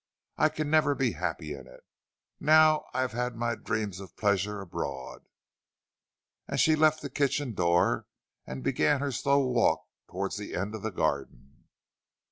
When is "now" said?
2.39-2.85